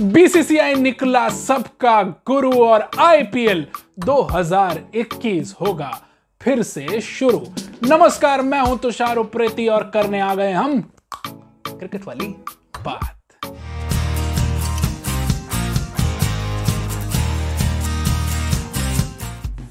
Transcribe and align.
BCCI 0.00 0.74
निकला 0.74 1.28
सबका 1.28 2.02
गुरु 2.26 2.52
और 2.64 2.88
आईपीएल 2.98 3.66
2021 3.98 5.54
होगा 5.60 5.90
फिर 6.40 6.62
से 6.62 7.00
शुरू। 7.00 7.40
नमस्कार, 7.84 8.42
मैं 8.42 8.60
हूँ 8.60 8.78
तुषार 8.78 9.16
उप्रेती 9.16 9.66
और 9.68 9.82
करने 9.94 10.20
आ 10.20 10.34
गए 10.34 10.52
हम 10.52 10.80
क्रिकेट 11.66 12.06
वाली 12.06 12.28
बात। 12.84 13.16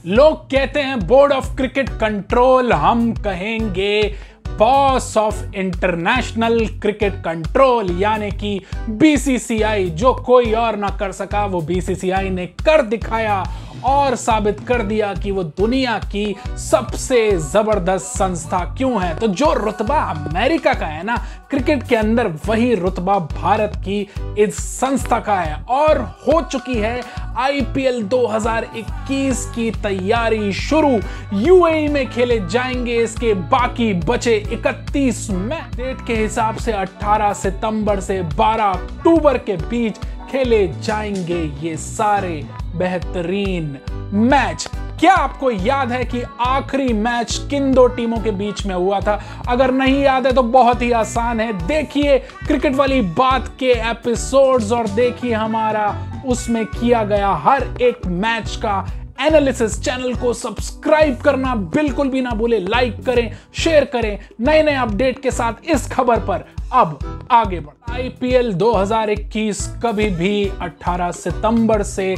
लोग 0.05 0.45
कहते 0.45 0.79
हैं, 0.79 0.99
बोर्ड 1.07 1.33
ऑफ़ 1.33 1.55
क्रिकेट 1.55 1.89
कंट्रोल, 1.89 2.73
हम 2.73 3.11
कहेंगे 3.13 4.15
boss 4.59 5.15
of 5.17 5.43
international 5.55 6.65
cricket 6.81 7.13
control 7.23 7.91
यानी 8.01 8.31
कि 8.31 8.59
बीसीसीआई 8.89 9.89
जो 9.91 10.13
कोई 10.25 10.51
और 10.53 10.75
ना 10.75 10.89
कर 10.99 11.11
सका, 11.11 11.45
वो 11.45 11.61
बीसीसीआई 11.61 12.29
ने 12.29 12.45
कर 12.65 12.81
दिखाया 12.81 13.43
और 13.85 14.15
साबित 14.15 14.59
कर 14.67 14.81
दिया 14.81 15.13
कि 15.13 15.31
वो 15.31 15.43
दुनिया 15.43 15.97
की 16.05 16.35
सबसे 16.59 17.19
ज़बरदस्त 17.41 18.05
संस्था 18.17 18.59
क्यों 18.75 19.01
है। 19.01 19.15
तो 19.19 19.27
जो 19.29 19.53
रुतबा 19.53 19.99
अमेरिका 20.03 20.73
का 20.73 20.85
है 20.85 21.03
ना, 21.03 21.15
क्रिकेट 21.49 21.83
के 21.83 21.95
अंदर 21.95 22.27
वही 22.45 22.73
रुतबा 22.75 23.17
भारत 23.19 23.81
की 23.87 23.99
इस 24.39 24.57
संस्था 24.57 25.19
का 25.19 25.39
है 25.39 25.55
और 25.69 26.01
हो 26.27 26.41
चुकी 26.41 26.75
है 26.75 27.01
आईपीएल 27.37 28.03
2021 28.03 29.45
की 29.55 29.71
तैयारी 29.71 30.53
शुरू। 30.53 30.99
यूएई 31.33 31.87
में 31.87 32.09
खेले 32.09 32.39
जाएँगे 32.39 32.95
इसके 32.95 33.33
बाकी 33.33 33.93
बचे 33.93 34.43
31 34.51 35.29
मैच। 35.29 35.75
डेट 35.75 36.05
के 36.07 36.15
हिसाब 36.15 36.55
से 36.55 36.73
18 36.73 37.33
सितंबर 37.33 37.99
से 37.99 38.21
12 38.23 38.73
अक्टूबर 38.73 39.37
के 39.37 39.57
बीच 39.57 39.97
खेले 40.31 40.67
जाएँगे 40.67 41.41
ये 41.63 41.77
सारे 41.77 42.45
बेहतरीन 42.75 43.77
मैच। 44.13 44.69
क्या 44.99 45.13
आपको 45.13 45.51
याद 45.51 45.91
है 45.91 46.05
कि 46.05 46.23
आखिरी 46.41 46.93
मैच 46.93 47.47
किन 47.49 47.71
दो 47.73 47.87
टीमों 47.87 48.17
के 48.17 48.31
बीच 48.31 48.65
में 48.65 48.75
हुआ 48.75 48.99
था? 48.99 49.21
अगर 49.47 49.71
नहीं 49.71 50.01
याद 50.01 50.27
है 50.27 50.33
तो 50.33 50.43
बहुत 50.43 50.81
ही 50.81 50.91
आसान 50.91 51.39
है। 51.39 51.67
देखिए 51.67 52.17
क्रिकेट 52.19 52.75
वाली 52.75 53.01
बात 53.01 53.47
के 53.59 53.71
एपिसोड्स 53.89 54.71
और 54.71 54.87
देखिए 54.87 55.33
हमारा 55.33 56.08
उसमें 56.29 56.65
किया 56.65 57.03
गया 57.03 57.33
हर 57.43 57.63
एक 57.81 58.05
मैच 58.05 58.55
का 58.55 58.77
एनालिसिस 59.21 59.79
चैनल 59.81 60.13
को 60.15 60.33
सब्सक्राइब 60.33 61.17
करना 61.17 61.55
बिल्कुल 61.75 62.09
भी 62.09 62.21
ना 62.21 62.31
भूले 62.31 62.59
लाइक 62.59 63.03
करें 63.05 63.31
शेयर 63.53 63.85
करें 63.85 64.17
नए 64.41 64.61
नए 64.63 64.75
अपडेट 64.75 65.19
के 65.19 65.31
साथ 65.31 65.69
इस 65.69 65.87
खबर 65.91 66.19
पर। 66.19 66.45
अब 66.73 67.27
आगे 67.31 67.59
बढ़ 67.59 67.91
आईपीएल 67.91 68.53
2021 68.53 69.61
कभी 69.83 70.09
भी 70.09 70.51
18 70.63 71.11
सितंबर 71.11 71.83
से 71.83 72.15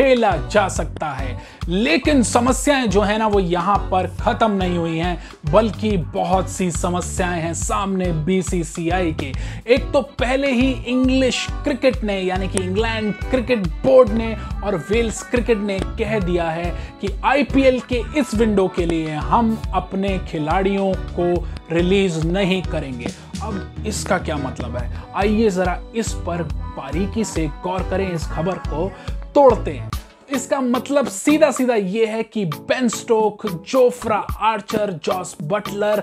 खेला 0.00 0.36
जा 0.36 0.68
सकता 0.68 1.06
है। 1.06 1.38
लेकिन 1.68 2.22
समस्याएँ 2.22 2.86
जो 2.86 3.00
है 3.00 3.18
ना, 3.18 3.26
वो 3.26 3.40
यहाँ 3.40 3.78
पर 3.78 4.06
खत्म 4.20 4.50
नहीं 4.50 4.78
हुई 4.78 4.98
हैं, 4.98 5.22
बल्कि 5.52 5.96
बहुत 5.96 6.48
सी 6.50 6.70
समस्याएँ 6.70 7.42
हैं 7.42 7.54
सामने 7.54 8.12
बीसीसीआई 8.12 9.12
के। 9.12 9.32
एक 9.74 9.92
तो 9.92 10.00
पहले 10.02 10.52
ही 10.52 10.70
इंग्लिश 10.70 11.46
क्रिकेट 11.50 12.04
ने, 12.04 12.20
यानी 12.20 12.48
कि 12.48 12.58
इंग्लैंड 12.58 13.14
क्रिकेट 13.14 13.58
बोर्ड 13.58 14.08
ने 14.08 14.36
और 14.64 14.76
वेल्स 14.90 15.22
क्रिकेट 15.22 15.58
ने 15.58 15.78
कह 15.78 16.18
दिया 16.18 16.50
है 16.50 16.70
कि 17.00 17.20
आईपीएल 17.24 17.80
के 17.80 18.02
इस 18.16 18.34
विंडो 18.34 18.68
के 18.68 18.86
लिए 18.86 19.10
हम 19.14 19.62
अपने 19.74 20.18
खिलाड़ियों 20.18 20.92
को 20.92 21.48
रिलीज़ 21.72 22.26
नहीं 22.26 22.62
करेंगे। 22.62 23.06
अब 23.42 23.84
इसका 23.86 24.18
क्या 24.18 24.36
मतलब 24.36 24.76
है? 24.76 25.02
आइए 25.16 25.50
जरा 25.50 25.80
इस 25.94 26.12
पर 26.12 26.42
बारीकी 26.52 27.24
से 27.24 27.46
गौर 27.46 27.82
करें 27.90 28.12
इस 28.12 28.26
खबर 28.26 28.54
को। 28.54 28.92
तोड़ते 29.34 29.70
हैं। 29.70 29.90
इसका 30.32 30.60
मतलब 30.60 31.08
सीधा 31.08 31.50
सीधा 31.50 31.74
यह 31.74 32.10
है 32.10 32.22
कि 32.22 32.44
Ben 32.46 32.88
Stoke 32.88 33.46
Jofra 33.46 34.16
Archer 34.40 34.92
Jos 35.04 35.36
Buttler 35.42 36.02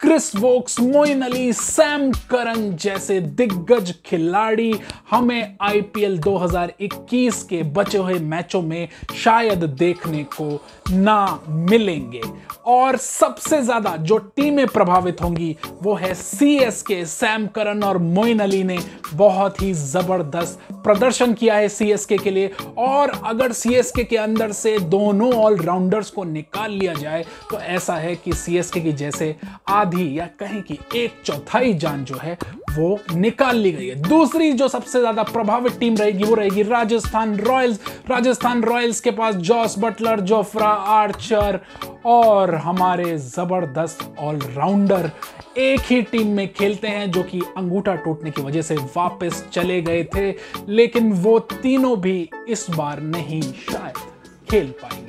Chris 0.00 0.34
Woakes 0.36 0.78
Moeen 0.80 1.22
Ali 1.22 1.52
Sam 1.52 2.10
Curran 2.30 2.70
जैसे 2.82 3.20
दिग्गज 3.20 3.92
खिलाड़ी 4.06 4.72
हमें 5.10 5.56
आईपीएल 5.62 6.18
2021 6.18 7.42
के 7.42 7.62
बचे 7.72 7.98
हुए 7.98 8.18
मैचों 8.24 8.60
में 8.62 8.88
शायद 9.14 9.64
देखने 9.78 10.22
को 10.36 10.50
ना 10.90 11.40
मिलेंगे। 11.48 12.20
और 12.66 12.96
सबसे 12.96 13.60
ज़्यादा 13.62 13.96
जो 13.96 14.16
टीमें 14.18 14.66
प्रभावित 14.66 15.22
होंगी 15.22 15.56
वो 15.82 15.94
है 15.94 16.12
सी 16.14 16.36
सीएसके 16.38 17.04
सैम 17.06 17.46
करन 17.46 17.82
और 17.82 17.98
मोइन 17.98 18.38
अली 18.38 18.62
ने 18.64 18.78
बहुत 19.14 19.60
ही 19.62 19.72
ज़बरदस्त 19.72 20.72
प्रदर्शन 20.84 21.32
किया 21.34 21.54
है 21.54 21.68
सीएसके 21.68 22.18
के 22.18 22.30
लिए। 22.30 22.50
और 22.78 23.12
अगर 23.24 23.52
सीएसके 23.52 24.04
के 24.04 24.16
अंदर 24.16 24.52
से 24.52 24.78
दोनों 24.88 25.32
ऑलराउंडर्स 25.34 26.10
को 26.10 26.24
निकाल 26.24 26.72
लिया 26.72 26.94
जाए 26.94 27.24
तो 27.50 27.58
ऐसा 27.58 27.94
है 27.96 28.14
कि 28.16 28.32
सी 28.32 28.42
सीएसके 28.42 28.80
की 28.80 28.92
जैसे 28.92 29.34
आधी 29.88 30.18
या 30.18 30.26
कहें 30.40 30.62
कि 30.62 30.78
एक 30.96 31.12
चौथाई 31.24 31.72
जान 31.74 32.04
जो 32.04 32.16
है, 32.16 32.36
वो 32.70 32.98
निकाल 33.12 33.56
ली 33.56 33.70
गई 33.72 33.86
है। 33.86 33.94
दूसरी 34.02 34.50
जो 34.52 34.68
सबसे 34.68 35.00
ज़्यादा 35.00 35.22
प्रभावित 35.22 35.78
टीम 35.80 35.96
रहेगी, 35.96 36.24
वो 36.24 36.34
रहेगी 36.34 36.62
राजस्थान 36.62 37.36
रॉयल्स। 37.38 37.80
राजस्थान 38.10 38.62
रॉयल्स 38.64 39.00
के 39.00 39.10
पास 39.10 39.34
जॉस 39.48 39.78
बटलर, 39.78 40.20
जोफ्रा 40.20 40.68
आर्चर 40.68 41.60
और 42.06 42.54
हमारे 42.56 43.16
ज़बरदस्त 43.18 44.14
ऑलराउंडर 44.18 45.10
एक 45.58 45.80
ही 45.80 46.02
टीम 46.02 46.28
में 46.28 46.46
खेलते 46.52 46.88
हैं, 46.88 47.10
जो 47.10 47.22
कि 47.22 47.40
अंगूठा 47.56 47.94
टूटने 47.96 48.30
की 48.30 48.42
वजह 48.42 48.62
से 48.62 48.74
वापस 48.96 49.44
चले 49.52 49.80
गए 49.82 50.04
थे, 50.14 50.30
लेकिन 50.68 51.12
वो 51.14 51.38
तीनों 51.52 51.96
भी 52.00 52.30
इस 52.48 52.66
बार 52.70 53.00
नहीं 53.00 53.42
शायद 53.42 54.06
खेल 54.50 54.72
पाएँगे। 54.82 55.07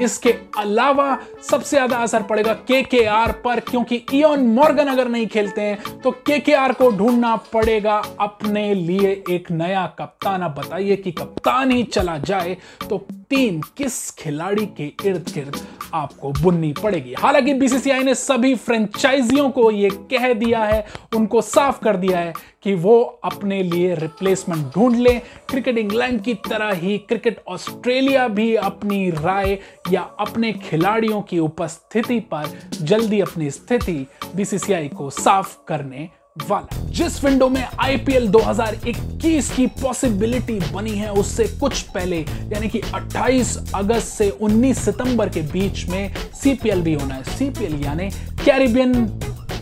इसके 0.00 0.34
अलावा 0.58 1.16
सबसे 1.50 1.76
ज़्यादा 1.76 1.96
असर 1.96 2.22
पड़ेगा 2.22 2.52
के 2.68 2.82
के 2.84 3.04
आर 3.06 3.32
पर, 3.44 3.60
क्योंकि 3.60 3.96
इयन 4.14 4.46
मॉर्गन 4.48 4.86
अगर 4.88 5.08
नहीं 5.08 5.26
खेलते 5.26 5.60
हैं 5.60 6.00
तो 6.00 6.10
के 6.26 6.38
के 6.40 6.54
आर 6.54 6.72
को 6.72 6.90
ढूंढना 6.90 7.34
पड़ेगा 7.52 8.02
अपने 8.20 8.72
लिए 8.74 9.10
एक 9.30 9.50
नया 9.52 9.86
कप्तान। 9.98 10.42
अब 10.42 10.54
बताइए 10.54 10.96
कि 10.96 11.12
कप्तान 11.12 11.70
ही 11.70 11.82
चला 11.84 12.16
जाए 12.20 12.56
तो 12.88 13.06
टीम 13.30 13.60
किस 13.76 14.10
खिलाड़ी 14.18 14.66
के 14.76 14.92
इर्द 15.06 15.30
गिर्द 15.34 15.56
आपको 15.94 16.30
बुननी 16.32 16.72
पड़ेगी? 16.82 17.14
हालाँकि 17.18 17.54
बीसीसीआई 17.54 18.02
ने 18.02 18.14
सभी 18.14 18.54
फ्रेंचाइजियों 18.56 19.48
को 19.50 19.70
यह 19.70 19.90
कह 20.10 20.32
दिया 20.34 20.64
है, 20.64 20.86
उनको 21.16 21.40
साफ़ 21.42 21.80
कर 21.84 21.96
दिया 21.96 22.18
है 22.18 22.32
कि 22.62 22.74
वो 22.74 23.00
अपने 23.24 23.62
लिए 23.62 23.94
रिप्लेसमेंट 23.94 24.66
ढूंढ 24.74 24.96
लें। 24.96 25.20
क्रिकेट 25.48 25.78
इंग्लैंड 25.78 26.22
की 26.22 26.34
तरह 26.34 26.72
ही 26.72 26.98
क्रिकेट 26.98 27.42
ऑस्ट्रेलिया 27.48 28.28
भी 28.28 28.54
अपनी 28.54 29.10
राय 29.10 29.58
या 29.92 30.00
अपने 30.20 30.52
खिलाड़ियों 30.52 31.22
की 31.22 31.38
उपस्थिति 31.38 32.20
पर 32.20 32.60
जल्दी 32.82 33.20
अपनी 33.20 33.50
स्थिति 33.50 34.06
बीसीसीआई 34.36 34.88
को 34.88 35.10
साफ़ 35.10 35.56
करने 35.68 36.08
वाला 36.50 36.86
जिस 36.86 37.24
विंडो 37.24 37.48
में 37.48 37.68
आईपीएल 37.80 38.28
2021 38.28 39.50
की 39.50 39.66
पॉसिबिलिटी 39.66 40.58
बनी 40.72 40.90
है, 40.90 41.12
उससे 41.12 41.44
कुछ 41.60 41.80
पहले, 41.82 42.20
यानी 42.52 42.68
कि 42.68 42.80
28 42.94 43.56
अगस्त 43.74 44.08
से 44.08 44.30
19 44.30 44.84
सितंबर 44.84 45.28
के 45.28 45.42
बीच 45.42 45.84
में 45.88 46.14
सीपीएल 46.42 46.82
भी 46.82 46.94
होना 46.94 47.14
है। 47.14 47.36
सीपीएल 47.38 47.74
यानी 47.84 48.10
कैरिबियन 48.44 49.06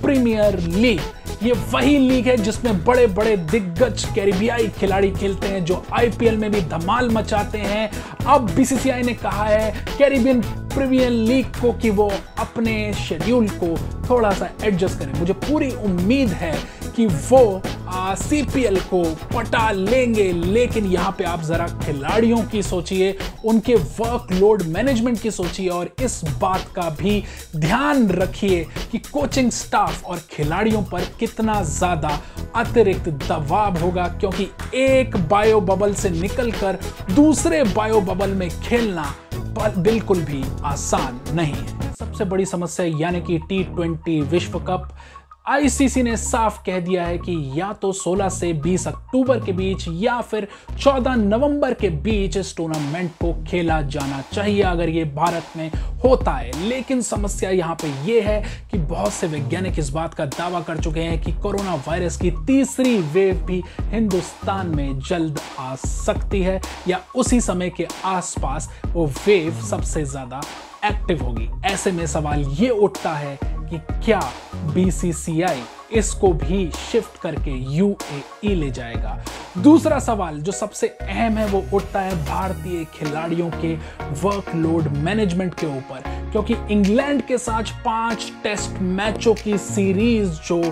प्रीमियर 0.02 0.58
लीग 0.58 1.00
ये 1.46 1.52
वही 1.72 1.98
लीग 1.98 2.26
है 2.26 2.36
जिसमें 2.36 2.84
बड़े 2.84 3.06
बड़े 3.06 3.36
दिग्गज 3.36 4.04
कैरिबियाई 4.14 4.68
खिलाड़ी 4.68 5.10
खेलते 5.10 5.46
हैं, 5.46 5.64
जो 5.64 5.84
आईपीएल 5.92 6.36
में 6.36 6.50
भी 6.52 6.60
धमाल 6.60 7.10
मचाते 7.10 7.58
हैं। 7.58 7.90
अब 8.26 8.50
बीसीसीआई 8.50 9.02
ने 9.02 9.14
कहा 9.14 9.44
है, 9.44 9.70
कैरिबियन 9.98 10.40
प्रीमियर 10.74 11.10
लीग 11.10 11.46
को 11.46 11.72
कि 11.72 11.90
वो 11.90 12.10
अपने 12.38 12.92
शेड्यूल 12.94 13.48
को 13.62 13.76
थोड़ा 14.10 14.30
सा 14.30 14.48
एडजस्ट 14.64 14.98
करें। 14.98 15.12
मुझे 15.18 15.32
पूरी 15.32 15.70
उम्मीद 15.84 16.28
है 16.28 16.52
कि 16.96 17.06
वो 17.06 17.62
सीपीएल 18.18 18.78
को 18.82 19.02
पटा 19.34 19.70
लेंगे, 19.70 20.30
लेकिन 20.32 20.86
यहाँ 20.86 21.14
पे 21.18 21.24
आप 21.24 21.42
जरा 21.42 21.66
खिलाड़ियों 21.78 22.43
की 22.44 22.62
सोचिए, 22.62 23.16
उनके 23.44 23.75
वर्कलोड 23.75 24.62
मैनेजमेंट 24.69 25.20
की 25.22 25.31
सोचिए 25.31 25.69
और 25.69 25.90
इस 26.02 26.20
बात 26.40 26.66
का 26.76 26.88
भी 26.93 27.22
ध्यान 27.56 28.08
रखिए 28.10 28.64
कि 28.93 28.98
कोचिंग 29.12 29.50
स्टाफ 29.52 30.04
और 30.04 30.20
खिलाड़ियों 30.31 30.82
पर 30.82 31.04
कितना 31.20 31.62
ज़्यादा 31.64 32.19
अतिरिक्त 32.56 33.08
दबाव 33.08 33.78
होगा, 33.78 34.08
क्योंकि 34.10 34.49
एक 34.76 35.16
बायो 35.28 35.60
बबल 35.62 35.94
से 35.94 36.10
निकलकर 36.10 36.78
दूसरे 37.14 37.62
बायो 37.66 38.00
बबल 38.02 38.31
में 38.32 38.49
खेलना 38.60 39.14
बिल्कुल 39.76 40.19
भी 40.25 40.42
आसान 40.64 41.20
नहीं 41.34 41.52
है। 41.52 41.94
सबसे 41.94 42.25
बड़ी 42.25 42.44
समस्या 42.46 42.84
यानी 43.00 43.20
कि 43.20 43.38
टी 43.49 43.62
ट्वेंटी 43.64 44.20
विश्व 44.22 44.58
कप 44.60 44.88
आईसीसी 45.48 46.02
ने 46.02 46.16
साफ़ 46.16 46.58
कह 46.66 46.78
दिया 46.81 47.04
है 47.06 47.19
कि 47.19 47.34
या 47.54 47.72
तो 47.72 47.93
16 47.93 48.31
से 48.31 48.52
20 48.62 48.87
अक्टूबर 48.88 49.40
के 49.40 49.52
बीच 49.52 49.84
या 49.88 50.20
फिर 50.20 50.46
14 50.78 51.16
नवंबर 51.16 51.75
के 51.75 51.88
बीच 52.06 52.37
इस 52.37 52.56
टूर्नामेंट 52.56 53.10
को 53.20 53.32
खेला 53.44 53.81
जाना 53.82 54.20
चाहिए 54.32 54.62
अगर 54.62 54.88
ये 54.88 55.04
भारत 55.04 55.56
में 55.56 55.70
होता 56.04 56.32
है। 56.32 56.69
लेकिन 56.69 57.02
समस्या 57.02 57.50
यहाँ 57.50 57.75
पे 57.82 57.93
ये 58.10 58.20
है 58.20 58.43
कि 58.70 58.78
बहुत 58.78 59.12
से 59.12 59.26
वैज्ञानिक 59.26 59.78
इस 59.78 59.90
बात 59.90 60.14
का 60.14 60.26
दावा 60.26 60.60
कर 60.60 60.81
चुके 60.81 61.00
हैं 61.00 61.20
कि 61.22 61.32
कोरोना 61.32 61.75
वायरस 61.88 62.16
की 62.16 62.31
तीसरी 62.46 62.99
वेव 62.99 63.44
भी 63.46 63.62
हिंदुस्तान 63.81 64.76
में 64.76 64.99
जल्द 65.00 65.40
आ 65.58 65.75
सकती 65.76 66.42
है 66.42 66.60
या 66.88 67.00
उसी 67.14 67.40
समय 67.40 67.70
के 67.70 67.87
आसपास 68.04 68.70
वो 68.87 69.06
वेव 69.26 69.64
सबसे 69.70 70.04
ज़्यादा 70.04 70.42
एक्टिव 70.84 71.22
होगी। 71.25 71.49
ऐसे 71.64 71.92
में 71.92 72.06
सवाल 72.06 72.44
ये 72.58 72.69
उठता 72.70 73.14
है 73.14 73.38
कि 73.66 73.78
क्या 74.04 74.20
बीसीसीआई 74.74 75.62
इसको 75.92 76.32
भी 76.32 76.70
शिफ्ट 76.72 77.20
करके 77.20 77.50
यूएई 77.74 78.54
ले 78.54 78.70
जाएगा? 78.70 79.18
दूसरा 79.58 79.98
सवाल 79.98 80.40
जो 80.40 80.52
सबसे 80.52 80.86
अहम 80.88 81.36
है, 81.38 81.46
वो 81.46 81.62
उठता 81.74 82.00
है 82.00 82.24
भारतीय 82.26 82.84
खिलाड़ियों 82.94 83.50
के 83.54 83.74
वर्कलोड 84.22 84.88
मैनेजमेंट 84.96 85.54
के 85.54 85.66
ऊपर, 85.68 86.02
क्योंकि 86.32 86.54
इंग्लैंड 86.70 87.22
के 87.26 87.38
साथ 87.38 87.72
पाँच 87.84 88.32
टेस्ट 88.42 88.80
मैचों 88.82 89.34
की 89.34 89.56
सीरीज़ 89.58 90.40
जो 90.48 90.62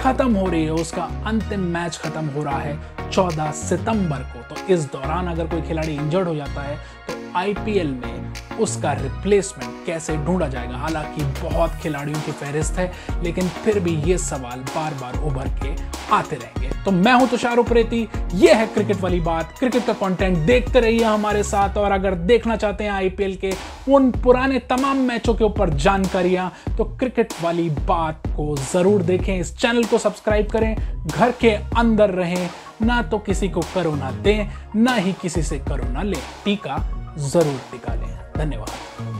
खत्म 0.00 0.34
हो 0.34 0.46
रही 0.46 0.64
है, 0.64 0.72
उसका 0.72 1.02
अंतिम 1.26 1.60
मैच 1.72 1.96
खत्म 1.96 2.26
हो 2.26 2.42
रहा 2.42 2.58
है 2.58 2.78
14 3.10 3.50
सितंबर 3.52 4.22
को। 4.32 4.42
तो 4.44 4.66
इस 4.74 4.84
दौरान 4.84 5.26
अगर 5.26 5.46
कोई 5.46 5.62
खिलाड़ी 5.62 5.94
इंजर्ड 5.94 6.28
हो 6.28 6.34
जाता 6.34 6.62
है 6.62 6.76
तो 7.08 7.38
आईपीएल 7.38 7.86
में 7.86 8.32
उसका 8.54 8.92
रिप्लेसमेंट 8.92 9.86
कैसे 9.86 10.16
ढूंढा 10.16 10.48
जाएगा? 10.48 10.76
हालाँकि 10.76 11.24
बहुत 11.40 11.74
खिलाड़ियों 11.82 12.20
की 12.20 12.32
फहरिस्त 12.32 12.78
है, 12.78 12.92
लेकिन 13.22 13.48
फिर 13.64 13.78
भी 13.80 13.96
ये 14.02 14.18
सवाल 14.18 14.60
बार 14.68 14.94
बार 14.94 15.18
उभर 15.22 15.48
के 15.62 15.74
आते 16.14 16.36
रहेंगे। 16.36 16.70
तो 16.84 16.90
मैं 16.90 17.12
हूँ 17.12 17.28
तुषार 17.28 17.58
उप्रेती, 17.58 18.08
ये 18.34 18.54
है 18.54 18.66
क्रिकेट 18.66 19.00
वाली 19.00 19.20
बात। 19.20 19.54
क्रिकेट 19.58 19.86
का 19.86 19.92
कंटेंट 19.92 20.38
देखते 20.38 20.80
रहिए 20.80 21.04
हमारे 21.04 21.42
साथ, 21.42 21.76
और 21.76 21.92
अगर 21.92 22.14
देखना 22.14 22.56
चाहते 22.56 22.84
हैं 22.84 22.90
आईपीएल 22.90 23.36
के 23.36 23.52
उन 23.88 24.10
पुराने 24.14 24.58
तमाम 24.70 24.98
मैचों 24.98 25.34
के 25.34 25.44
ऊपर 25.44 25.70
जानकारियाँ 25.76 26.52
तो 26.78 26.84
क्रिकेट 26.98 27.32
वाली 27.42 27.68
बात 27.86 28.26
को 28.36 28.56
ज़रूर 28.72 29.02
देखें। 29.02 29.38
इस 29.38 29.56
चैनल 29.56 29.84
को 29.84 29.98
सब्सक्राइब 29.98 30.50
करें, 30.50 30.76
घर 31.06 31.32
के 31.40 31.50
अंदर 31.78 32.10
रहें, 32.12 32.48
ना 32.82 33.00
तो 33.02 33.18
किसी 33.20 33.48
को 33.48 33.60
करोना 33.74 34.10
दें, 34.12 34.48
ना 34.76 34.94
ही 34.94 35.12
किसी 35.12 35.42
से 35.42 35.58
करोना 35.60 36.02
लें। 36.02 36.20
टीका 36.44 36.76
ज़रूर 37.18 37.60
टिका 37.72 37.94
लें। 37.94 38.23
धन्यवाद। 38.36 39.13